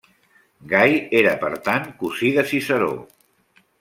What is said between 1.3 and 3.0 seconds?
per tant cosí de Ciceró.